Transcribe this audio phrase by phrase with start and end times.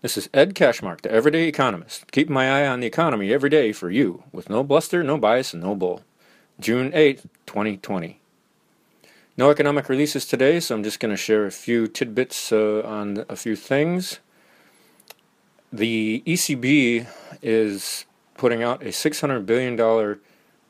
[0.00, 3.72] This is Ed Cashmark, the Everyday Economist, keeping my eye on the economy every day
[3.72, 6.02] for you, with no bluster, no bias, and no bull.
[6.60, 8.20] June 8th, 2020.
[9.36, 13.24] No economic releases today, so I'm just going to share a few tidbits uh, on
[13.28, 14.20] a few things.
[15.72, 17.08] The ECB
[17.42, 18.04] is
[18.36, 20.20] putting out a 600 billion dollar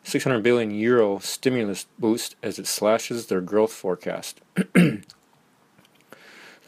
[0.05, 4.41] 600 billion euro stimulus boost as it slashes their growth forecast.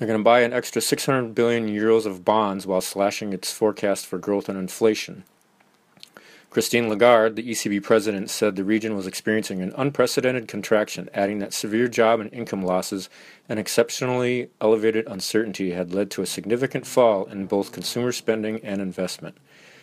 [0.00, 4.06] They're going to buy an extra 600 billion euros of bonds while slashing its forecast
[4.06, 5.24] for growth and inflation.
[6.48, 11.52] Christine Lagarde, the ECB president, said the region was experiencing an unprecedented contraction, adding that
[11.52, 13.10] severe job and income losses
[13.46, 18.80] and exceptionally elevated uncertainty had led to a significant fall in both consumer spending and
[18.80, 19.36] investment.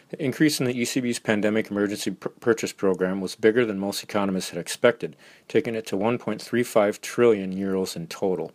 [0.10, 4.50] The increase in the ECB's pandemic emergency pr- purchase program was bigger than most economists
[4.50, 5.16] had expected,
[5.48, 8.52] taking it to 1.35 trillion euros in total.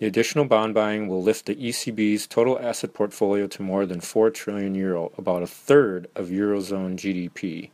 [0.00, 4.30] The additional bond buying will lift the ECB's total asset portfolio to more than 4
[4.30, 7.68] trillion euro, about a third of Eurozone GDP.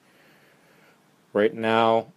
[1.33, 2.09] Right now,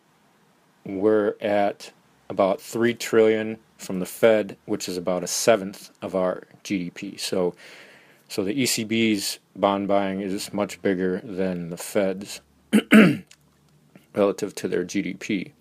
[0.83, 1.91] we're at
[2.27, 7.19] about 3 trillion from the Fed, which is about a seventh of our GDP.
[7.19, 7.53] So,
[8.27, 12.41] so the ECB's bond buying is much bigger than the Fed's
[14.15, 15.52] relative to their GDP.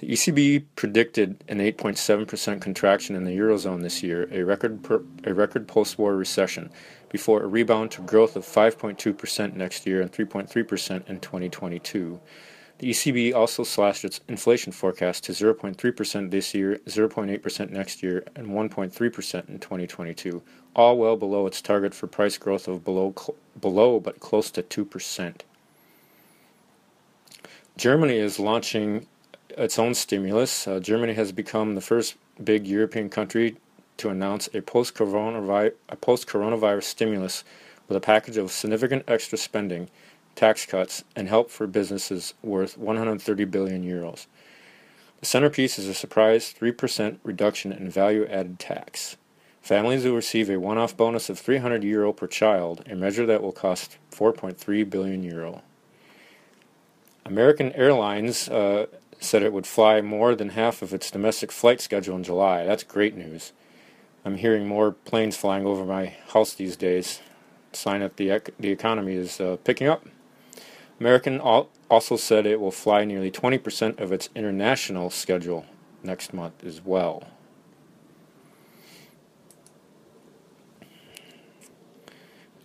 [0.00, 5.34] The ECB predicted an 8.7% contraction in the eurozone this year, a record per, a
[5.34, 6.70] record post-war recession,
[7.10, 12.18] before a rebound to growth of 5.2% next year and 3.3% in 2022.
[12.78, 18.46] The ECB also slashed its inflation forecast to 0.3% this year, 0.8% next year, and
[18.46, 20.42] 1.3% in 2022,
[20.74, 23.14] all well below its target for price growth of below
[23.60, 25.42] below but close to 2%.
[27.76, 29.06] Germany is launching
[29.56, 30.66] its own stimulus.
[30.66, 33.56] Uh, Germany has become the first big European country
[33.96, 37.44] to announce a post coronavirus stimulus
[37.88, 39.90] with a package of significant extra spending,
[40.34, 44.26] tax cuts, and help for businesses worth 130 billion euros.
[45.20, 49.18] The centerpiece is a surprise 3% reduction in value added tax.
[49.60, 53.42] Families will receive a one off bonus of 300 euro per child, a measure that
[53.42, 55.62] will cost 4.3 billion euro.
[57.26, 58.86] American Airlines uh,
[59.20, 62.64] said it would fly more than half of its domestic flight schedule in July.
[62.64, 63.52] That's great news.
[64.24, 67.20] I'm hearing more planes flying over my house these days.
[67.72, 70.06] Sign that the ec- the economy is uh, picking up.
[70.98, 75.64] American al- also said it will fly nearly 20% of its international schedule
[76.02, 77.24] next month as well.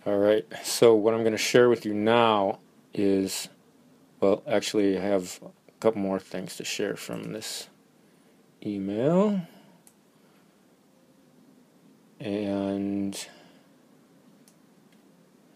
[0.04, 2.60] All right, so what I'm going to share with you now
[2.94, 3.48] is,
[4.20, 5.40] well, actually, I have
[5.86, 7.68] couple more things to share from this
[8.66, 9.40] email.
[12.18, 13.16] And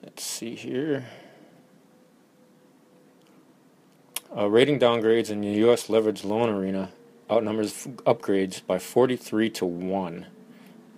[0.04, 1.04] let's see here.
[4.36, 5.88] Uh, rating downgrades in the U.S.
[5.88, 6.92] leveraged loan arena
[7.28, 10.26] outnumbers upgrades by 43 to 1.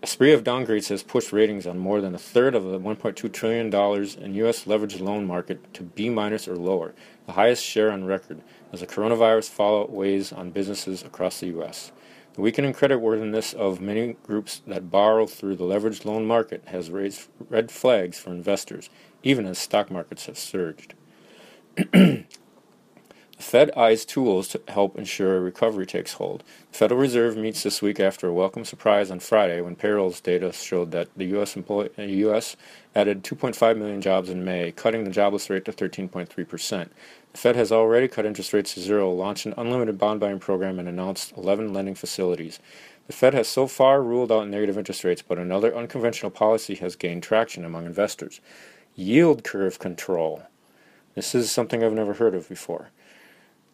[0.04, 3.32] A spree of downgrades has pushed ratings on more than a third of the $1.2
[3.32, 4.64] trillion in U.S.
[4.64, 6.92] leveraged loan market to B minus or lower,
[7.26, 8.42] the highest share on record,
[8.72, 11.92] as the coronavirus fallout weighs on businesses across the U.S.
[12.34, 17.28] The weakening creditworthiness of many groups that borrow through the leveraged loan market has raised
[17.48, 18.90] red flags for investors,
[19.22, 20.94] even as stock markets have surged.
[23.42, 26.44] Fed eyes tools to help ensure a recovery takes hold.
[26.70, 30.52] The Federal Reserve meets this week after a welcome surprise on Friday when payrolls data
[30.52, 31.56] showed that the U.S.
[31.56, 32.56] Employ- uh, U.S.
[32.94, 36.92] added 2.5 million jobs in May, cutting the jobless rate to 13.3 percent.
[37.32, 40.78] The Fed has already cut interest rates to zero, launched an unlimited bond buying program,
[40.78, 42.60] and announced 11 lending facilities.
[43.08, 46.94] The Fed has so far ruled out negative interest rates, but another unconventional policy has
[46.94, 48.40] gained traction among investors
[48.94, 50.44] yield curve control.
[51.16, 52.90] This is something I've never heard of before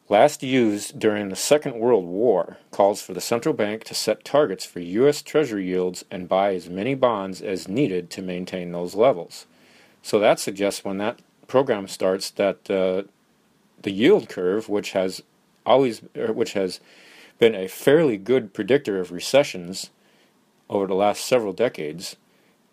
[0.09, 4.65] last used during the Second World War, calls for the central bank to set targets
[4.65, 5.23] for U.S.
[5.23, 9.47] Treasury yields and buy as many bonds as needed to maintain those levels.
[10.03, 13.03] So that suggests when that program starts that uh,
[13.83, 15.23] the yield curve, which has
[15.67, 16.81] always, which has
[17.39, 19.91] been a fairly good predictor of recessions
[20.71, 22.17] over the last several decades,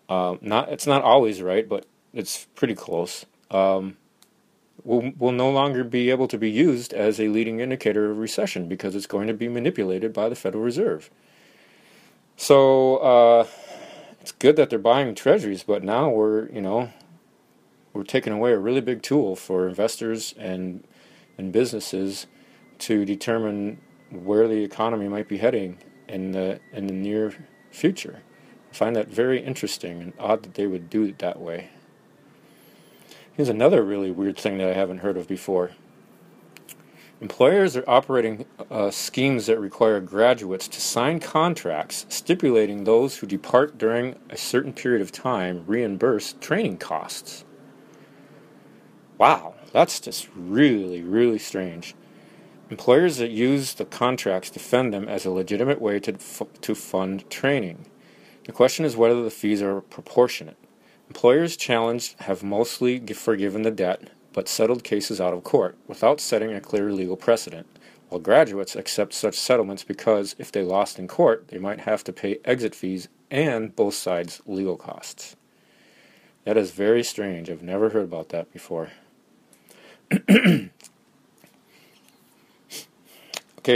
[0.10, 3.26] uh, not it's not always right, but it's pretty close.
[3.52, 3.98] Um,
[4.86, 8.70] will, will no longer be able to be used as a leading indicator of recession
[8.70, 11.10] because it's going to be manipulated by the Federal Reserve.
[12.38, 13.48] So uh,
[14.22, 16.90] it's good that they're buying treasuries, but now we're you know
[17.94, 20.86] we're taking away a really big tool for investors and
[21.38, 22.28] and businesses
[22.80, 23.82] to determine
[24.12, 25.78] where the economy might be heading
[26.08, 27.34] in the in the near
[27.72, 28.22] future.
[28.72, 31.70] I find that very interesting and odd that they would do it that way.
[33.36, 35.72] Here's another really weird thing that I haven't heard of before.
[37.20, 43.78] Employers are operating uh, schemes that require graduates to sign contracts stipulating those who depart
[43.78, 47.44] during a certain period of time reimburse training costs.
[49.18, 51.94] Wow, that's just really, really strange.
[52.70, 57.30] Employers that use the contracts defend them as a legitimate way to, f- to fund
[57.30, 57.88] training.
[58.46, 60.58] The question is whether the fees are proportionate.
[61.08, 66.52] Employers challenged have mostly forgiven the debt, but settled cases out of court without setting
[66.52, 67.68] a clear legal precedent,
[68.10, 72.14] while graduates accept such settlements because if they lost in court, they might have to
[72.14, 75.36] pay exit fees and both sides' legal costs.
[76.44, 77.50] That is very strange.
[77.50, 78.90] I've never heard about that before.
[80.30, 80.70] okay,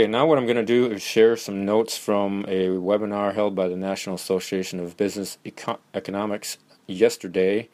[0.06, 3.68] now what I'm going to do is share some notes from a webinar held by
[3.68, 6.58] the National Association of Business Eco- Economics
[6.92, 7.68] yesterday.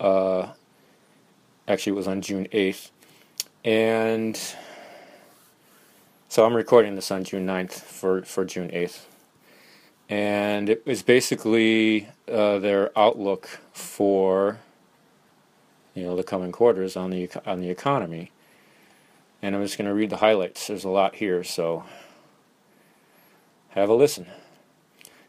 [0.00, 0.52] Uh,
[1.68, 2.90] Actually, it was on June 8th.
[3.64, 4.38] And
[6.28, 9.04] so I'm recording this on June 9th for, for June 8th.
[10.08, 14.58] And it was basically uh, their outlook for
[15.94, 18.30] you know the coming quarters on the on the economy.
[19.40, 20.66] And I'm just going to read the highlights.
[20.66, 21.84] There's a lot here, so
[23.70, 24.26] have a listen.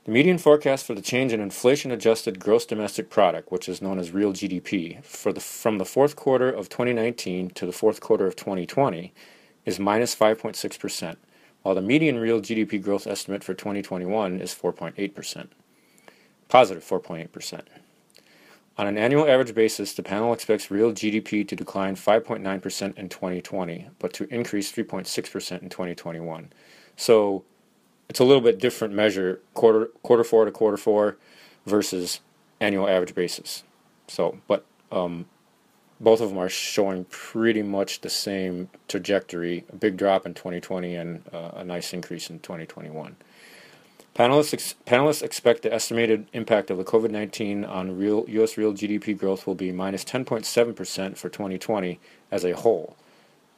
[0.06, 4.12] The median forecast for the change in inflation-adjusted gross domestic product, which is known as
[4.12, 8.36] real GDP, for the, from the fourth quarter of 2019 to the fourth quarter of
[8.36, 9.14] 2020
[9.66, 11.16] is minus 5.6%,
[11.62, 15.48] while the median real GDP growth estimate for 2021 is 4.8%,
[16.50, 17.62] positive 4.8%.
[18.78, 23.88] On an annual average basis, the panel expects real GDP to decline 5.9% in 2020,
[24.00, 26.52] but to increase 3.6% in 2021.
[26.98, 27.46] So
[28.10, 31.18] it's a little bit different measure quarter quarter four to quarter four
[31.66, 32.20] versus
[32.60, 33.64] annual average basis.
[34.08, 35.26] So, but um,
[36.00, 40.96] both of them are showing pretty much the same trajectory: a big drop in 2020
[40.96, 43.16] and uh, a nice increase in 2021.
[44.16, 48.58] Panelists, ex- panelists expect the estimated impact of the COVID 19 on real U.S.
[48.58, 52.96] real GDP growth will be minus 10.7% for 2020 as a whole,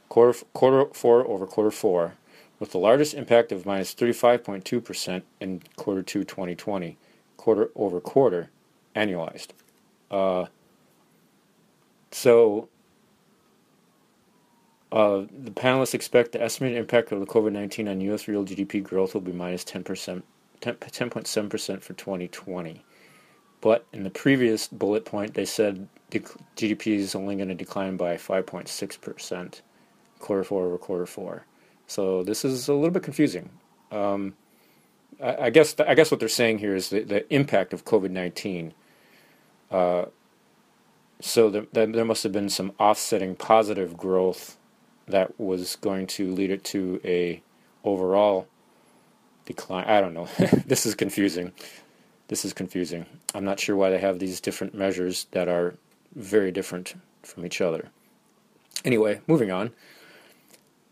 [0.08, 2.14] quarter, quarter four over quarter four,
[2.60, 6.98] with the largest impact of minus 35.2% in quarter two 2020,
[7.38, 8.50] quarter over quarter,
[8.96, 9.50] annualized.
[10.10, 10.46] Uh,
[12.12, 12.70] so
[14.92, 18.28] uh, the panelists expect the estimated impact of the COVID 19 on U.S.
[18.28, 20.24] real GDP growth will be minus 10%,
[20.62, 22.84] 10.7% for 2020.
[23.62, 26.20] But in the previous bullet point, they said the
[26.56, 29.62] GDP is only going to decline by 5.6%
[30.20, 31.46] quarter four over quarter four.
[31.88, 33.50] So this is a little bit confusing.
[33.92, 34.36] Um,
[35.22, 38.12] I, I, guess I guess what they're saying here is the, the impact of COVID
[38.12, 38.74] nineteen.
[39.72, 40.06] Uh,
[41.22, 44.58] so the, the, there must have been some offsetting positive growth
[45.08, 47.42] that was going to lead it to a
[47.84, 48.48] overall
[49.46, 49.86] decline.
[49.86, 50.28] I don't know.
[50.66, 51.54] this is confusing.
[52.28, 53.06] This is confusing.
[53.34, 55.76] I'm not sure why they have these different measures that are
[56.16, 57.90] very different from each other.
[58.84, 59.72] Anyway, moving on.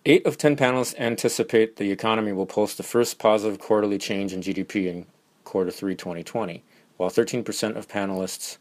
[0.06, 4.42] Eight of ten panelists anticipate the economy will post the first positive quarterly change in
[4.42, 5.06] GDP in
[5.46, 6.62] quarter three 2020,
[6.98, 8.58] while 13% of panelists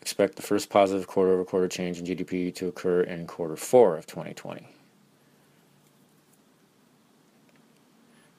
[0.00, 3.98] expect the first positive quarter over quarter change in GDP to occur in quarter four
[3.98, 4.68] of 2020.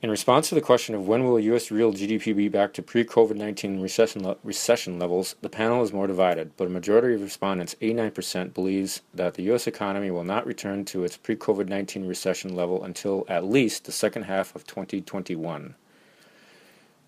[0.02, 1.70] In response to the question of when will U.S.
[1.70, 6.58] real GDP be back to pre-COVID-19 recession, le- recession levels, the panel is more divided,
[6.58, 9.68] but a majority of respondents, 89%, believes that the U.S.
[9.68, 14.56] economy will not return to its pre-COVID-19 recession level until at least the second half
[14.56, 15.76] of 2021.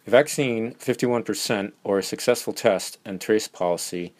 [0.05, 4.13] A vaccine, 51%, or a successful test and trace policy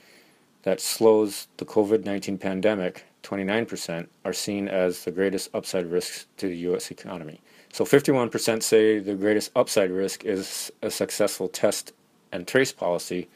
[0.64, 6.58] that slows the COVID-19 pandemic, 29%, are seen as the greatest upside risks to the
[6.58, 6.92] U.S.
[6.92, 7.42] economy.
[7.72, 11.94] So 51% say the greatest upside risk is a successful test
[12.32, 13.30] and trace policy,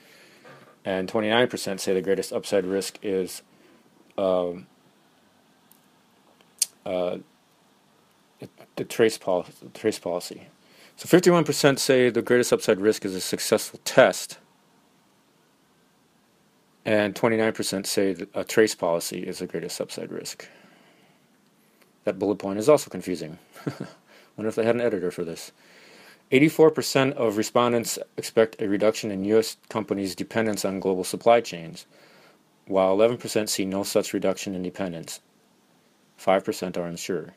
[0.86, 3.42] and 29% say the greatest upside risk is
[4.18, 4.68] um,
[6.86, 7.18] uh,
[8.76, 10.48] the trace, pol- trace policy.
[10.96, 14.38] So 51% say the greatest upside risk is a successful test,
[16.88, 20.48] and 29% say a trace policy is the greatest upside risk.
[22.06, 23.38] That bullet point is also confusing.
[24.38, 25.52] Wonder if they had an editor for this.
[26.32, 29.58] 84% of respondents expect a reduction in U.S.
[29.68, 31.86] companies' dependence on global supply chains,
[32.68, 35.20] while 11% see no such reduction in dependence.
[36.18, 37.34] 5% are unsure.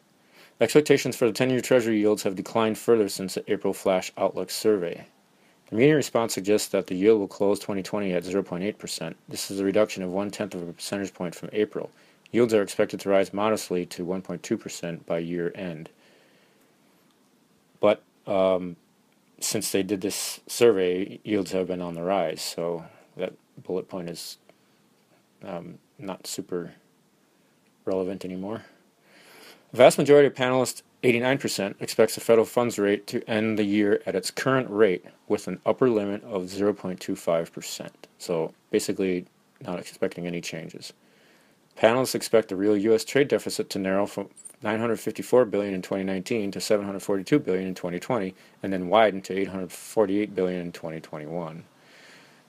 [0.61, 4.51] Expectations for the 10 year Treasury yields have declined further since the April Flash Outlook
[4.51, 5.07] survey.
[5.71, 9.15] The median response suggests that the yield will close 2020 at 0.8%.
[9.29, 11.91] This is a reduction of one tenth of a percentage point from April.
[12.33, 15.89] Yields are expected to rise modestly to 1.2% by year end.
[17.79, 18.77] But um,
[19.39, 22.85] since they did this survey, yields have been on the rise, so
[23.17, 24.39] that bullet point is
[25.45, 26.75] um, not super
[27.85, 28.65] relevant anymore.
[29.71, 34.03] The vast majority of panelists, 89%, expects the federal funds rate to end the year
[34.05, 37.91] at its current rate with an upper limit of 0.25%.
[38.19, 39.27] So basically,
[39.63, 40.93] not expecting any changes.
[41.77, 43.05] Panelists expect the real U.S.
[43.05, 44.29] trade deficit to narrow from
[44.63, 50.61] 954 billion in 2019 to 742 billion in 2020, and then widen to 848 billion
[50.61, 51.65] in 2021.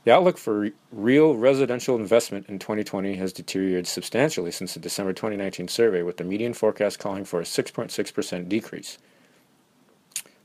[0.03, 5.67] The outlook for real residential investment in 2020 has deteriorated substantially since the December 2019
[5.67, 8.97] survey, with the median forecast calling for a 6.6% decrease.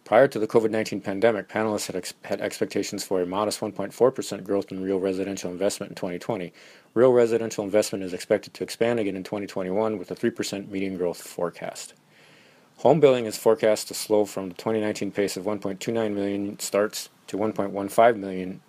[0.04, 4.44] Prior to the COVID 19 pandemic, panelists had, ex- had expectations for a modest 1.4%
[4.44, 6.52] growth in real residential investment in 2020.
[6.92, 11.20] Real residential investment is expected to expand again in 2021 with a 3% median growth
[11.20, 11.94] forecast.
[12.78, 17.38] Home building is forecast to slow from the 2019 pace of 1.29 million starts to
[17.38, 18.60] 1.15 million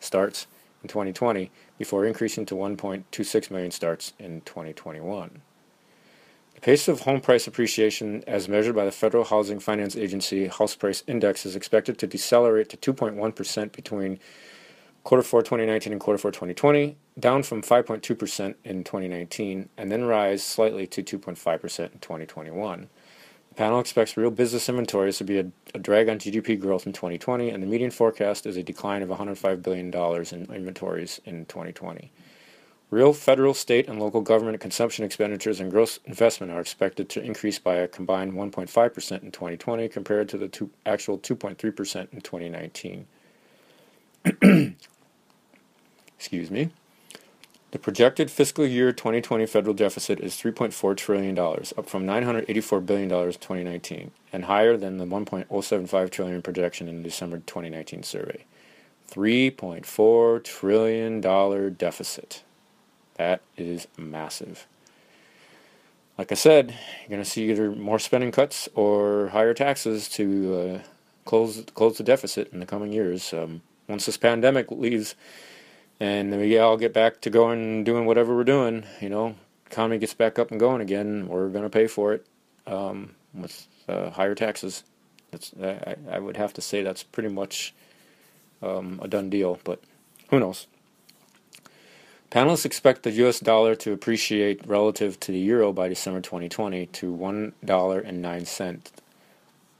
[0.00, 0.46] starts
[0.82, 5.42] in 2020 before increasing to 1.26 million starts in 2021.
[6.54, 10.74] The pace of home price appreciation, as measured by the Federal Housing Finance Agency House
[10.74, 14.18] Price Index, is expected to decelerate to 2.1% between
[15.02, 20.42] quarter four 2019 and quarter four 2020, down from 5.2% in 2019, and then rise
[20.42, 22.88] slightly to 2.5% in 2021.
[23.50, 26.92] The panel expects real business inventories to be a, a, drag on GDP growth in
[26.92, 32.12] 2020, and the median forecast is a decline of $105 billion in inventories in 2020.
[32.90, 37.58] Real federal, state, and local government consumption expenditures and gross investment are expected to increase
[37.58, 43.06] by a combined 1.5% in 2020 compared to the two, actual 2.3% in 2019.
[46.18, 46.70] Excuse me.
[47.70, 53.32] The projected fiscal year 2020 federal deficit is $3.4 trillion, up from $984 billion in
[53.32, 58.44] 2019, and higher than the 1.075 trillion projection in the December 2019 survey.
[59.08, 61.20] $3.4 trillion
[61.74, 62.42] deficit.
[63.14, 64.66] That is massive.
[66.18, 70.54] Like I said, you're going to see either more spending cuts or higher taxes to
[70.54, 70.88] uh,
[71.24, 73.32] close close the deficit in the coming years.
[73.32, 75.14] Um, once this pandemic leaves,
[76.00, 78.84] and then we all get back to going and doing whatever we're doing.
[79.00, 79.34] You know,
[79.66, 81.28] economy gets back up and going again.
[81.28, 82.26] We're going to pay for it
[82.66, 84.82] um, with uh, higher taxes.
[85.30, 87.74] That's I, I, would have to say that's pretty much
[88.62, 89.80] um, a done deal, but
[90.30, 90.66] who knows?
[92.30, 93.38] Panelists expect the U.S.
[93.40, 98.46] dollar to appreciate relative to the euro by December 2020 to one dollar and nine
[98.46, 98.90] cents,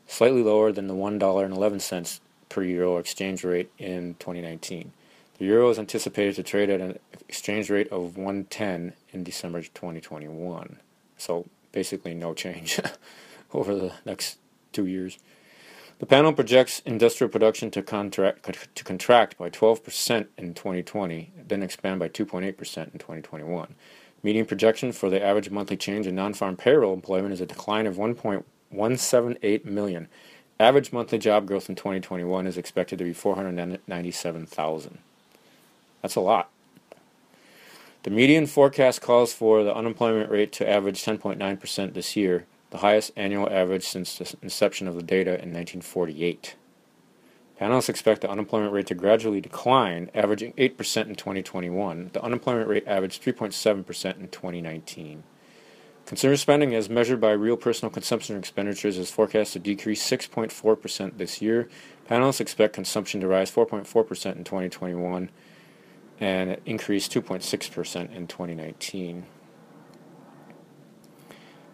[0.06, 4.92] slightly lower than the one dollar and eleven cents per euro exchange rate in 2019.
[5.40, 10.78] The euro is anticipated to trade at an exchange rate of 110 in December 2021.
[11.16, 12.78] So basically no change
[13.54, 14.36] over the next
[14.72, 15.18] two years.
[15.98, 22.00] The panel projects industrial production to contract to contract by 12% in 2020, then expand
[22.00, 22.52] by 2.8% in
[22.98, 23.74] 2021.
[24.22, 27.96] Median projection for the average monthly change in non-farm payroll employment is a decline of
[27.96, 30.06] 1.178 million.
[30.58, 34.98] Average monthly job growth in 2021 is expected to be 497,000.
[36.02, 36.50] That's a lot.
[38.02, 43.12] The median forecast calls for the unemployment rate to average 10.9% this year, the highest
[43.14, 46.56] annual average since the inception of the data in 1948.
[47.60, 52.10] Panelists expect the unemployment rate to gradually decline, averaging 8% in 2021.
[52.14, 55.22] The unemployment rate averaged 3.7% in 2019.
[56.06, 61.42] Consumer spending, as measured by real personal consumption expenditures, is forecast to decrease 6.4% this
[61.42, 61.68] year.
[62.08, 65.28] Panelists expect consumption to rise 4.4% in 2021
[66.20, 69.24] and it increased 2.6% in 2019.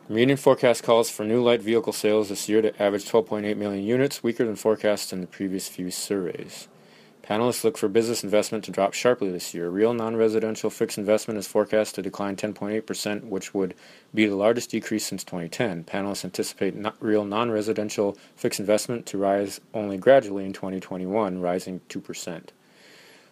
[0.06, 3.84] The median forecast calls for new light vehicle sales this year to average 12.8 million
[3.84, 6.68] units, weaker than forecast in the previous few surveys.
[7.28, 9.68] Panelists look for business investment to drop sharply this year.
[9.68, 13.74] Real non residential fixed investment is forecast to decline 10.8%, which would
[14.14, 15.82] be the largest decrease since 2010.
[15.82, 22.50] Panelists anticipate real non residential fixed investment to rise only gradually in 2021, rising 2%.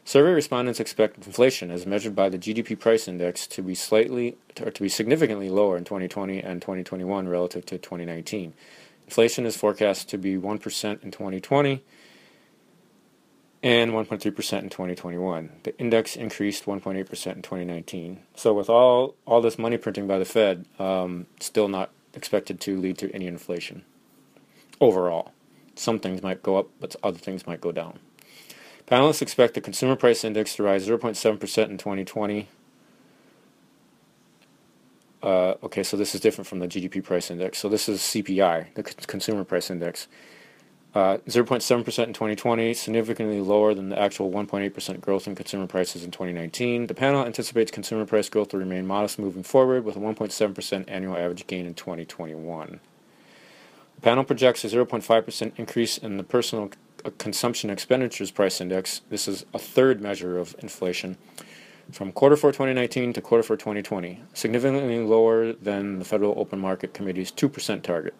[0.07, 4.71] Survey respondents expect inflation, as measured by the GDP price index, to be slightly or
[4.71, 8.53] to be significantly lower in 2020 and 2021 relative to 2019.
[9.07, 11.83] Inflation is forecast to be 1% in 2020
[13.63, 14.19] and 1.3%
[14.63, 15.51] in 2021.
[15.63, 18.21] The index increased 1.8% in 2019.
[18.37, 22.79] So, with all, all this money printing by the Fed, um, still not expected to
[22.79, 23.85] lead to any inflation
[24.83, 25.33] overall.
[25.77, 28.01] Some things might go up, but other things might go down.
[28.87, 32.49] Panelists expect the consumer price index to rise 0.7% in 2020.
[35.23, 37.59] Uh, okay, so this is different from the GDP price index.
[37.59, 40.07] So this is CPI, the consumer price index.
[40.95, 46.13] 0.7% uh, in 2020, significantly lower than the actual 1.8% growth in consumer prices in
[46.13, 46.87] 2019.
[46.87, 51.17] The panel anticipates consumer price growth to remain modest moving forward, with a 1.7% annual
[51.17, 52.79] average gain in 2021.
[53.97, 56.71] The panel projects a 0.5% increase in the personal
[57.11, 59.03] consumption expenditures price index.
[59.11, 61.17] This is a third measure of inflation
[61.93, 66.95] from quarter four 2019 to quarter four 2020, significantly lower than the Federal Open Market
[66.95, 68.15] Committee's 2% target.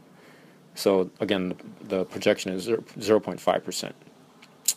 [0.75, 3.93] So again, the projection is 0.5%.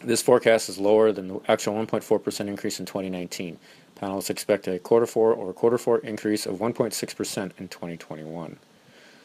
[0.04, 3.58] This forecast is lower than the actual 1.4% increase in 2019.
[3.96, 8.60] Panelists expect a quarter four or quarter four increase of 1.6% in 2021.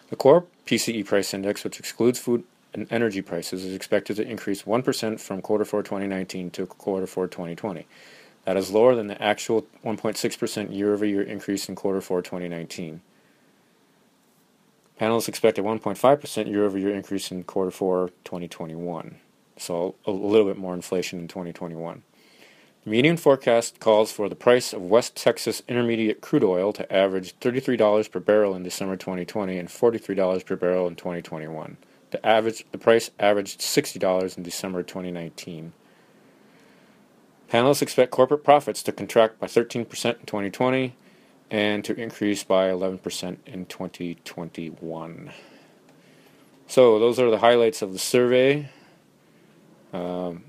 [0.09, 4.63] The core PCE price index, which excludes food and energy prices, is expected to increase
[4.63, 7.87] 1% from quarter four 2019 to quarter four 2020.
[8.45, 13.01] That is lower than the actual 1.6% year over year increase in quarter four 2019.
[15.01, 19.17] Panelists expect a 1.5% year over year increase in quarter four 2021.
[19.57, 22.03] So a little bit more inflation in 2021.
[22.85, 27.39] The median forecast calls for the price of West Texas Intermediate crude oil to average
[27.39, 31.77] $33 per barrel in December 2020 and $43 per barrel in 2021.
[32.13, 35.73] The average the price averaged $60 in December 2019.
[37.51, 40.95] Panelists expect corporate profits to contract by 13% in 2020
[41.51, 45.33] and to increase by 11% in 2021.
[46.67, 48.71] So, those are the highlights of the survey.
[49.93, 50.45] Um,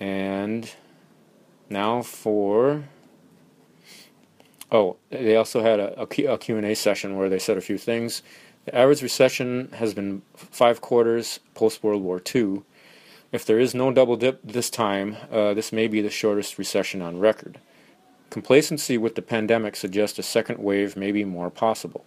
[0.00, 0.72] and
[1.68, 2.84] now for.
[4.70, 8.22] Oh, they also had a, a, a Q&A session where they said a few things.
[8.64, 12.62] The average recession has been five quarters post World War II.
[13.32, 17.02] If there is no double dip this time, uh, this may be the shortest recession
[17.02, 17.58] on record.
[18.30, 22.04] Complacency with the pandemic suggests a second wave may be more possible.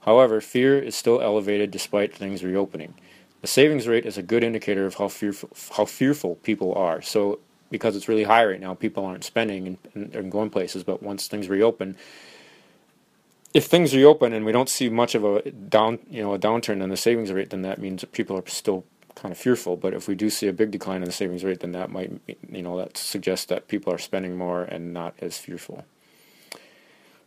[0.00, 2.94] However, fear is still elevated despite things reopening.
[3.40, 7.00] The savings rate is a good indicator of how fearful, how fearful people are.
[7.00, 7.40] So,
[7.70, 10.84] because it's really high right now, people aren't spending and, and, and going places.
[10.84, 11.96] But once things reopen,
[13.54, 16.82] if things reopen and we don't see much of a down, you know, a downturn
[16.82, 19.76] in the savings rate, then that means that people are still kind of fearful.
[19.76, 22.12] But if we do see a big decline in the savings rate, then that might,
[22.50, 25.84] you know, that suggests that people are spending more and not as fearful.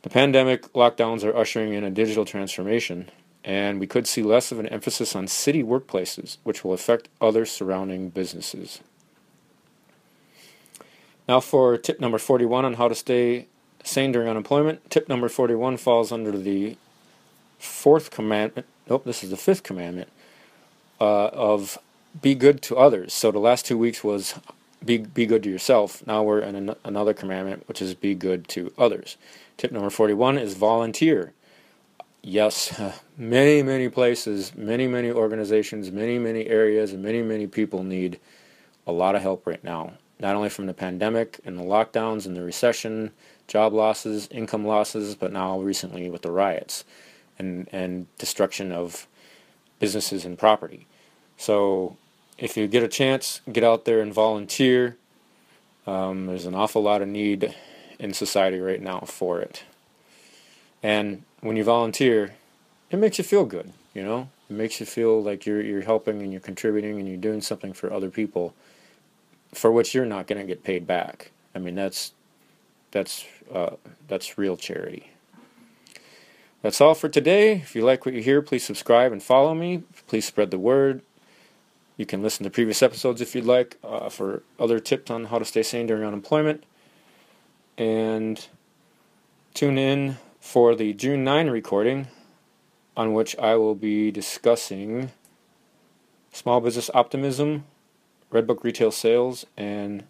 [0.04, 3.10] The pandemic lockdowns are ushering in a digital transformation,
[3.44, 7.46] and we could see less of an emphasis on city workplaces, which will affect other
[7.46, 8.82] surrounding businesses.
[11.28, 13.48] Now, for tip number 41 on how to stay
[13.88, 14.90] sane during unemployment.
[14.90, 16.78] Tip number 41 falls under the
[17.58, 18.68] fourth commandment.
[18.90, 20.10] Nope, this is the fifth commandment
[21.00, 21.78] uh, of
[22.22, 23.14] be good to others.
[23.14, 24.36] So the last two weeks was
[24.84, 26.06] be be good to yourself.
[26.06, 29.18] Now we're in an, another commandment, which is be good to others.
[29.58, 31.34] Tip number forty-one is volunteer.
[32.22, 32.80] Yes,
[33.18, 38.20] many many places, many many organizations, many many areas, and many many people need
[38.86, 39.94] a lot of help right now.
[40.20, 43.12] Not only from the pandemic and the lockdowns and the recession,
[43.48, 46.84] job losses, income losses, but now recently with the riots
[47.40, 49.08] and and destruction of
[49.80, 50.88] businesses and property.
[51.38, 51.98] So
[52.38, 54.98] if you get a chance, get out there and volunteer.
[55.86, 57.56] Um, there's an awful lot of need
[58.00, 59.64] in society right now for it.
[60.84, 62.36] And when you volunteer,
[62.92, 64.30] it makes you feel good, you know?
[64.50, 67.74] It makes you feel like you're you're helping and you're contributing and you're doing something
[67.74, 68.54] for other people
[69.54, 71.32] for which you're not going to get paid back.
[71.56, 72.14] I mean, that's
[72.92, 73.76] that's uh,
[74.08, 75.12] that's real charity.
[76.62, 77.54] That's all for today.
[77.54, 79.84] If you like what you hear, please subscribe and follow me.
[80.08, 81.02] Please spread the word.
[81.98, 85.40] You can listen to previous episodes if you'd like uh, for other tips on how
[85.40, 86.64] to stay sane during unemployment.
[87.78, 88.46] And
[89.54, 92.08] tune in for the June 9 recording,
[92.96, 95.12] on which I will be discussing
[96.32, 97.66] small business optimism,
[98.32, 100.04] Redbook retail sales, and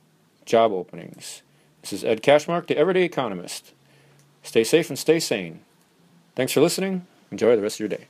[0.46, 1.44] job openings.
[1.82, 3.74] This is Ed Cashmark, the Everyday Economist.
[4.44, 5.60] Stay safe and stay sane.
[6.36, 7.06] Thanks for listening.
[7.32, 8.08] Enjoy the rest of your day.